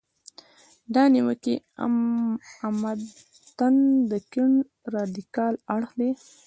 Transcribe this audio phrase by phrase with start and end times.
[0.93, 1.55] دا نیوکې
[2.65, 3.69] عمدتاً
[4.09, 4.51] د کیڼ
[4.95, 6.09] رادیکال اړخ دي.